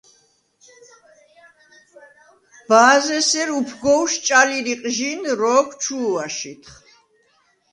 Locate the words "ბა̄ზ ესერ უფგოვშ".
2.67-4.13